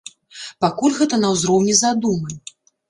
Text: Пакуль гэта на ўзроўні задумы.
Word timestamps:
Пакуль 0.65 0.95
гэта 1.03 1.21
на 1.23 1.31
ўзроўні 1.37 1.81
задумы. 1.87 2.31